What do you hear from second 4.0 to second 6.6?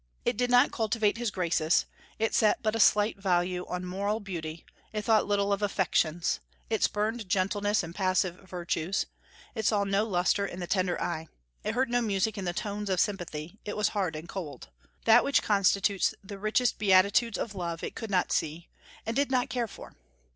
beauty; it thought little of affections;